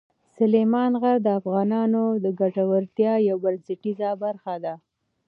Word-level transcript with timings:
سلیمان 0.37 0.91
غر 1.01 1.17
د 1.23 1.27
افغانانو 1.39 2.03
د 2.23 2.25
ګټورتیا 2.39 3.13
یوه 3.29 3.41
بنسټیزه 3.43 4.09
برخه 4.23 4.53
ده. 4.63 4.73